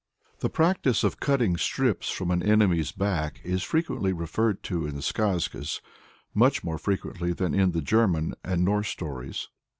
[0.39, 5.03] The practice of cutting strips from an enemy's back is frequently referred to in the
[5.03, 5.79] Skazkas
[6.33, 9.49] much more frequently than in the German and Norse stories.